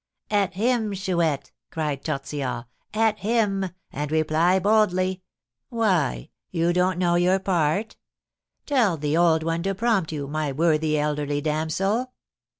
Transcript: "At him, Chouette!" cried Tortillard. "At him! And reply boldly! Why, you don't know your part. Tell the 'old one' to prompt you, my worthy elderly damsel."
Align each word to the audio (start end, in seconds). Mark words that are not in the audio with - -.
"At 0.31 0.55
him, 0.55 0.95
Chouette!" 0.95 1.51
cried 1.69 2.03
Tortillard. 2.03 2.65
"At 2.91 3.19
him! 3.19 3.67
And 3.93 4.11
reply 4.11 4.57
boldly! 4.57 5.21
Why, 5.69 6.31
you 6.49 6.73
don't 6.73 6.97
know 6.97 7.13
your 7.13 7.37
part. 7.37 7.97
Tell 8.65 8.97
the 8.97 9.15
'old 9.15 9.43
one' 9.43 9.61
to 9.61 9.75
prompt 9.75 10.11
you, 10.11 10.27
my 10.27 10.53
worthy 10.53 10.97
elderly 10.97 11.39
damsel." 11.39 12.13